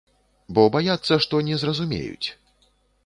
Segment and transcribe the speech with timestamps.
[0.57, 2.27] Бо баяцца, што не зразумеюць.